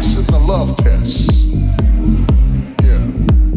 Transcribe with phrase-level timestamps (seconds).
[0.00, 1.52] passing the love test.
[2.80, 3.04] Yeah,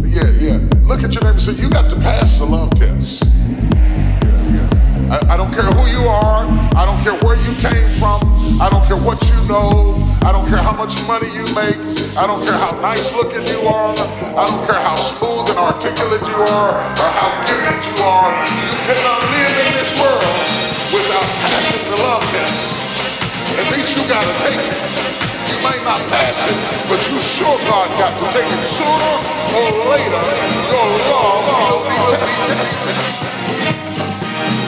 [0.04, 0.60] yeah, yeah.
[0.84, 3.24] Look at your neighbor and say, you got to pass the love test.
[3.24, 5.24] Yeah, yeah.
[5.24, 6.44] I, I don't care who you are.
[6.76, 8.20] I don't care where you came from.
[8.60, 9.96] I don't care what you know.
[10.28, 11.80] I don't care how much money you make.
[12.20, 13.96] I don't care how nice looking you are.
[14.36, 18.36] I don't care how smooth and articulate you are or how gifted you are.
[18.36, 20.44] You cannot live in this world
[20.92, 22.84] without passing the love test.
[23.64, 25.03] At least you gotta take it.
[25.64, 26.58] Might not pass it,
[26.90, 29.14] but you sure God got to take it sooner
[29.58, 30.24] or later.
[30.70, 32.98] Your love will be tested.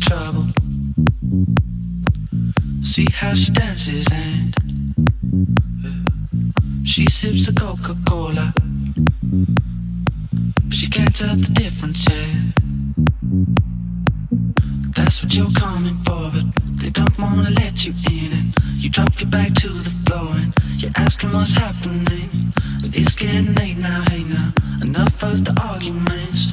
[0.00, 0.46] trouble.
[2.82, 4.54] See how she dances and
[5.84, 8.52] uh, she sips a Coca Cola.
[10.64, 12.54] But she can't tell the difference yet.
[14.96, 16.46] That's what you're coming for, but
[16.80, 18.32] they don't wanna let you in.
[18.32, 22.52] And you drop your bag to the floor and you're asking what's happening.
[22.80, 24.52] But it's getting late now, hang now.
[24.82, 26.52] Enough of the arguments.